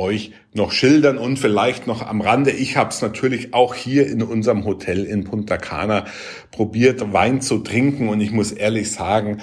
euch 0.00 0.32
noch 0.54 0.72
schildern 0.72 1.18
und 1.18 1.38
vielleicht 1.38 1.86
noch 1.86 2.04
am 2.04 2.20
Rande. 2.20 2.50
Ich 2.50 2.76
habe 2.76 2.90
es 2.90 3.02
natürlich 3.02 3.54
auch 3.54 3.74
hier 3.74 4.08
in 4.08 4.22
unserem 4.22 4.64
Hotel 4.64 5.04
in 5.04 5.24
Punta 5.24 5.58
Cana 5.58 6.06
probiert, 6.50 7.12
Wein 7.12 7.40
zu 7.40 7.58
trinken 7.58 8.08
und 8.08 8.20
ich 8.20 8.32
muss 8.32 8.50
ehrlich 8.50 8.90
sagen, 8.90 9.42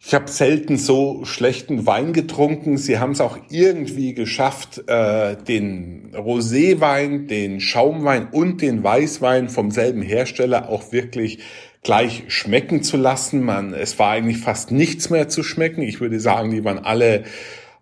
ich 0.00 0.14
habe 0.14 0.30
selten 0.30 0.76
so 0.76 1.24
schlechten 1.24 1.84
Wein 1.84 2.12
getrunken. 2.12 2.78
Sie 2.78 2.98
haben 2.98 3.12
es 3.12 3.20
auch 3.20 3.36
irgendwie 3.50 4.14
geschafft, 4.14 4.84
äh, 4.86 5.36
den 5.36 6.12
Roséwein, 6.14 7.26
den 7.26 7.60
Schaumwein 7.60 8.28
und 8.30 8.62
den 8.62 8.84
Weißwein 8.84 9.48
vom 9.48 9.70
selben 9.70 10.02
Hersteller 10.02 10.68
auch 10.68 10.92
wirklich 10.92 11.40
gleich 11.82 12.24
schmecken 12.28 12.82
zu 12.82 12.96
lassen. 12.96 13.42
Man, 13.42 13.74
es 13.74 13.98
war 13.98 14.12
eigentlich 14.12 14.38
fast 14.38 14.70
nichts 14.70 15.10
mehr 15.10 15.28
zu 15.28 15.42
schmecken. 15.42 15.82
Ich 15.82 16.00
würde 16.00 16.20
sagen, 16.20 16.52
die 16.52 16.64
waren 16.64 16.78
alle 16.78 17.24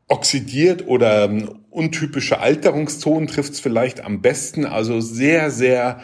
oxidiert 0.08 0.86
oder 0.86 1.24
ähm, 1.24 1.60
untypische 1.70 2.40
Alterungston 2.40 3.26
trifft 3.26 3.54
es 3.54 3.60
vielleicht 3.60 4.04
am 4.04 4.22
besten. 4.22 4.64
Also 4.64 5.00
sehr, 5.00 5.50
sehr 5.50 6.00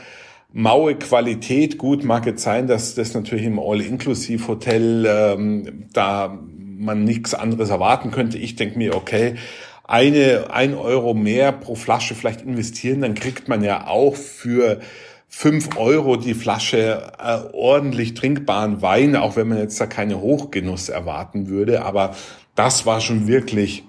maue 0.53 0.97
Qualität. 0.97 1.79
Gut, 1.79 2.05
mag 2.05 2.27
jetzt 2.27 2.43
sein, 2.43 2.67
dass 2.67 2.95
das 2.95 3.15
natürlich 3.15 3.47
im 3.47 3.59
All-Inclusive-Hotel 3.59 5.07
ähm, 5.09 5.89
da 5.93 6.39
man 6.83 7.05
nichts 7.05 7.33
anderes 7.33 7.71
erwarten 7.71 8.11
könnte. 8.11 8.39
Ich 8.39 8.57
denke 8.57 8.77
mir, 8.77 8.97
okay, 8.97 9.37
eine, 9.85 10.47
ein 10.51 10.75
Euro 10.75 11.15
mehr 11.15 11.53
pro 11.53 11.75
Flasche 11.75 12.15
vielleicht 12.15 12.43
investieren, 12.43 13.03
dann 13.03 13.15
kriegt 13.15 13.49
man 13.49 13.63
ja 13.63 13.87
auch 13.87 14.17
für 14.17 14.81
fünf 15.29 15.77
Euro 15.77 16.17
die 16.17 16.35
Flasche 16.35 17.13
äh, 17.19 17.55
ordentlich 17.55 18.15
trinkbaren 18.15 18.83
Wein, 18.83 19.17
auch 19.17 19.37
wenn 19.37 19.49
man 19.49 19.59
jetzt 19.59 19.81
da 19.81 19.87
keine 19.87 20.21
Hochgenuss 20.21 20.89
erwarten 20.89 21.49
würde. 21.49 21.85
Aber 21.85 22.15
das 22.55 22.87
war 22.87 23.01
schon 23.01 23.27
wirklich 23.27 23.85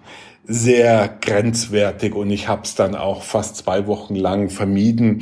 sehr 0.46 1.18
grenzwertig 1.22 2.16
und 2.16 2.30
ich 2.30 2.48
habe 2.48 2.64
es 2.64 2.76
dann 2.76 2.96
auch 2.96 3.24
fast 3.24 3.58
zwei 3.58 3.88
Wochen 3.88 4.16
lang 4.16 4.50
vermieden, 4.50 5.20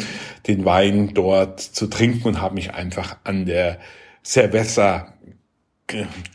den 0.47 0.65
Wein 0.65 1.13
dort 1.13 1.60
zu 1.60 1.88
trinken 1.88 2.27
und 2.27 2.41
habe 2.41 2.56
mich 2.56 2.73
einfach 2.73 3.17
an 3.23 3.45
der 3.45 3.80
Cerveza 4.23 5.13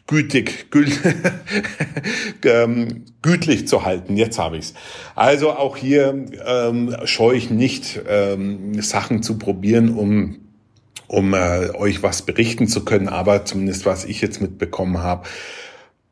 gütig, 0.07 0.67
ähm, 2.45 3.05
gütlich 3.23 3.67
zu 3.67 3.85
halten. 3.85 4.17
Jetzt 4.17 4.39
habe 4.39 4.59
ich's. 4.59 4.75
Also 5.15 5.53
auch 5.53 5.77
hier 5.77 6.27
ähm, 6.47 6.95
scheue 7.05 7.37
ich 7.37 7.51
nicht, 7.51 8.01
ähm, 8.09 8.81
Sachen 8.83 9.23
zu 9.23 9.39
probieren, 9.39 9.95
um 9.95 10.41
um 11.09 11.35
äh, 11.35 11.71
euch 11.75 12.03
was 12.03 12.23
berichten 12.23 12.67
zu 12.67 12.85
können, 12.85 13.09
aber 13.09 13.45
zumindest 13.45 13.87
was 13.87 14.05
ich 14.05 14.21
jetzt 14.21 14.41
mitbekommen 14.41 14.99
habe, 14.99 15.29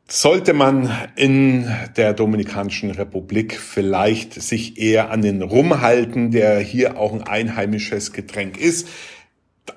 sollte 0.07 0.53
man 0.53 0.91
in 1.15 1.67
der 1.97 2.13
Dominikanischen 2.13 2.91
Republik 2.91 3.59
vielleicht 3.59 4.33
sich 4.33 4.79
eher 4.79 5.09
an 5.09 5.21
den 5.21 5.41
Rum 5.41 5.81
halten, 5.81 6.31
der 6.31 6.59
hier 6.59 6.97
auch 6.97 7.11
ein 7.11 7.23
einheimisches 7.23 8.13
Getränk 8.13 8.59
ist. 8.59 8.87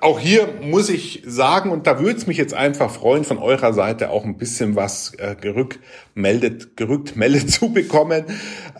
Auch 0.01 0.19
hier 0.19 0.47
muss 0.61 0.89
ich 0.89 1.23
sagen, 1.25 1.71
und 1.71 1.87
da 1.87 1.99
würde 1.99 2.19
es 2.19 2.27
mich 2.27 2.37
jetzt 2.37 2.53
einfach 2.53 2.91
freuen, 2.91 3.23
von 3.23 3.39
eurer 3.39 3.73
Seite 3.73 4.11
auch 4.11 4.23
ein 4.23 4.37
bisschen 4.37 4.75
was 4.75 5.13
äh, 5.15 5.35
gerückt, 5.35 5.79
meldet, 6.13 6.77
gerückt 6.77 7.15
meldet 7.15 7.49
zu 7.51 7.73
bekommen, 7.73 8.25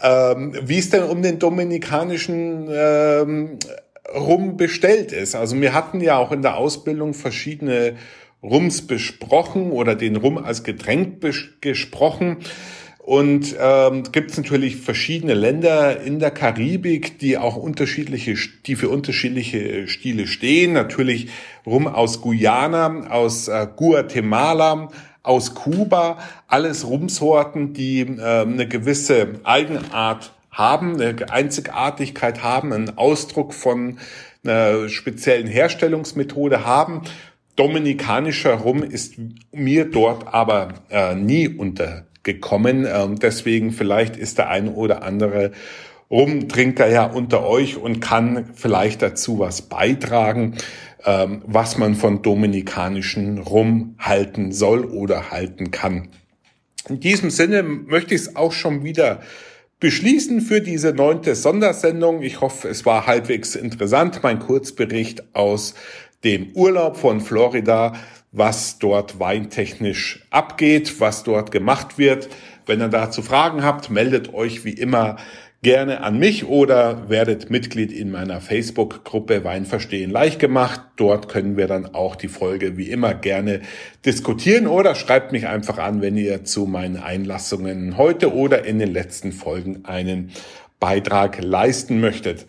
ähm, 0.04 0.54
wie 0.62 0.78
es 0.78 0.92
denn 0.92 1.04
um 1.04 1.24
den 1.24 1.40
dominikanischen 1.40 2.70
ähm, 2.72 3.58
Rum 4.16 4.56
bestellt 4.56 5.12
ist. 5.12 5.36
Also 5.36 5.60
wir 5.60 5.74
hatten 5.74 6.00
ja 6.00 6.18
auch 6.18 6.32
in 6.32 6.44
der 6.44 6.58
Ausbildung 6.58 7.16
verschiedene 7.16 7.96
Rums 8.42 8.88
besprochen 8.88 9.72
oder 9.72 9.96
den 9.96 10.16
Rum 10.16 10.38
als 10.38 10.64
Getränk 10.64 11.22
gesprochen. 11.62 12.38
Und 13.00 13.56
ähm, 13.60 14.04
gibt 14.12 14.32
es 14.32 14.38
natürlich 14.38 14.76
verschiedene 14.76 15.34
Länder 15.34 16.00
in 16.00 16.20
der 16.20 16.30
Karibik, 16.30 17.18
die 17.18 17.40
auch 17.40 17.56
unterschiedliche, 17.56 18.36
die 18.68 18.76
für 18.76 18.90
unterschiedliche 18.90 19.88
Stile 19.88 20.28
stehen. 20.28 20.74
Natürlich 20.74 21.30
Rum 21.66 21.88
aus 21.88 22.22
Guyana, 22.22 23.10
aus 23.10 23.48
äh, 23.48 23.68
Guatemala, 23.76 24.90
aus 25.24 25.56
Kuba, 25.56 26.20
alles 26.48 26.88
Rumsorten, 26.88 27.74
die 27.74 28.02
äh, 28.02 28.42
eine 28.42 28.68
gewisse 28.68 29.40
Eigenart 29.44 30.34
haben, 30.52 31.02
eine 31.02 31.32
Einzigartigkeit 31.32 32.44
haben, 32.44 32.72
einen 32.74 32.96
Ausdruck 32.96 33.56
von 33.56 33.98
einer 34.44 34.88
speziellen 34.88 35.48
Herstellungsmethode 35.48 36.64
haben 36.64 37.02
Dominikanischer 37.60 38.54
Rum 38.54 38.84
ist 38.84 39.16
mir 39.52 39.84
dort 39.84 40.34
aber 40.34 40.76
äh, 40.90 41.14
nie 41.14 41.50
untergekommen. 41.50 42.88
Ähm, 42.90 43.20
deswegen 43.20 43.74
vielleicht 43.74 44.16
ist 44.16 44.38
der 44.38 44.50
eine 44.50 44.72
oder 44.72 45.04
andere 45.04 45.52
Rumtrinker 46.10 46.88
ja 46.88 47.04
unter 47.04 47.46
euch 47.46 47.76
und 47.76 48.00
kann 48.00 48.46
vielleicht 48.54 49.02
dazu 49.02 49.40
was 49.40 49.64
beitragen, 49.64 50.56
ähm, 51.04 51.42
was 51.46 51.78
man 51.78 51.96
von 51.96 52.22
dominikanischen 52.22 53.40
Rum 53.40 53.96
halten 54.00 54.54
soll 54.54 54.86
oder 54.86 55.30
halten 55.30 55.70
kann. 55.70 56.08
In 56.88 57.02
diesem 57.02 57.30
Sinne 57.30 57.62
möchte 57.64 58.16
ich 58.16 58.22
es 58.22 58.36
auch 58.38 58.54
schon 58.54 58.86
wieder 58.86 59.20
beschließen 59.82 60.40
für 60.40 60.62
diese 60.62 60.94
neunte 60.94 61.36
Sondersendung. 61.36 62.22
Ich 62.22 62.40
hoffe, 62.40 62.70
es 62.70 62.86
war 62.86 63.06
halbwegs 63.06 63.56
interessant, 63.56 64.22
mein 64.24 64.40
Kurzbericht 64.40 65.36
aus 65.36 65.74
dem 66.24 66.52
Urlaub 66.54 66.98
von 66.98 67.22
Florida, 67.22 67.94
was 68.32 68.80
dort 68.80 69.20
weintechnisch 69.20 70.26
abgeht, 70.30 71.00
was 71.00 71.24
dort 71.24 71.52
gemacht 71.52 71.98
wird. 71.98 72.30
Wenn 72.66 72.82
ihr 72.82 72.90
dazu 72.90 73.22
Fragen 73.22 73.64
habt, 73.64 73.90
meldet 73.90 74.34
euch 74.34 74.66
wie 74.66 74.74
immer 74.74 75.18
gerne 75.62 76.04
an 76.04 76.18
mich 76.18 76.46
oder 76.46 77.10
werdet 77.10 77.50
Mitglied 77.50 77.92
in 77.92 78.12
meiner 78.12 78.40
Facebook-Gruppe 78.40 79.44
Wein 79.44 79.66
verstehen 79.66 80.10
leicht 80.10 80.40
gemacht. 80.40 80.82
Dort 80.96 81.28
können 81.28 81.58
wir 81.58 81.68
dann 81.68 81.94
auch 81.94 82.16
die 82.16 82.30
Folge 82.30 82.78
wie 82.78 82.90
immer 82.90 83.14
gerne 83.14 83.62
diskutieren 84.06 84.68
oder 84.68 84.96
schreibt 84.96 85.32
mich 85.34 85.48
einfach 85.48 85.78
an, 85.78 86.02
wenn 86.02 86.16
ihr 86.16 86.46
zu 86.46 86.66
meinen 86.66 86.98
Einlassungen 86.98 87.98
heute 87.98 88.34
oder 88.34 88.64
in 88.64 88.80
den 88.80 88.94
letzten 88.94 89.34
Folgen 89.34 89.84
einen 89.84 90.32
Beitrag 90.80 91.44
leisten 91.44 92.00
möchtet. 92.00 92.46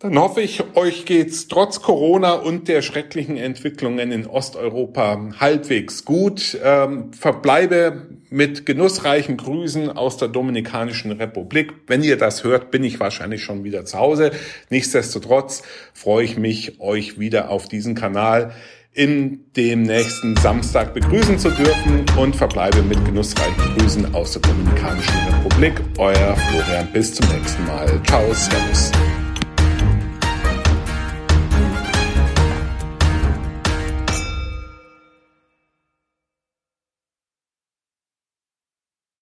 Dann 0.00 0.16
hoffe 0.16 0.42
ich, 0.42 0.62
euch 0.76 1.06
geht's 1.06 1.48
trotz 1.48 1.82
Corona 1.82 2.34
und 2.34 2.68
der 2.68 2.82
schrecklichen 2.82 3.36
Entwicklungen 3.36 4.12
in 4.12 4.28
Osteuropa 4.28 5.30
halbwegs 5.40 6.04
gut. 6.04 6.56
Ähm, 6.62 7.12
verbleibe 7.12 8.06
mit 8.30 8.64
genussreichen 8.64 9.36
Grüßen 9.36 9.90
aus 9.90 10.16
der 10.16 10.28
Dominikanischen 10.28 11.10
Republik. 11.10 11.72
Wenn 11.88 12.04
ihr 12.04 12.16
das 12.16 12.44
hört, 12.44 12.70
bin 12.70 12.84
ich 12.84 13.00
wahrscheinlich 13.00 13.42
schon 13.42 13.64
wieder 13.64 13.84
zu 13.86 13.98
Hause. 13.98 14.30
Nichtsdestotrotz 14.70 15.64
freue 15.94 16.24
ich 16.24 16.36
mich, 16.36 16.80
euch 16.80 17.18
wieder 17.18 17.50
auf 17.50 17.66
diesen 17.66 17.96
Kanal 17.96 18.52
in 18.92 19.46
dem 19.56 19.82
nächsten 19.82 20.36
Samstag 20.36 20.94
begrüßen 20.94 21.40
zu 21.40 21.50
dürfen 21.50 22.06
und 22.16 22.36
verbleibe 22.36 22.82
mit 22.82 23.04
genussreichen 23.04 23.76
Grüßen 23.76 24.14
aus 24.14 24.32
der 24.32 24.42
Dominikanischen 24.42 25.16
Republik. 25.34 25.74
Euer 25.98 26.36
Florian, 26.36 26.86
bis 26.92 27.14
zum 27.14 27.28
nächsten 27.34 27.64
Mal. 27.66 28.00
Ciao, 28.04 28.32
Servus. 28.32 28.92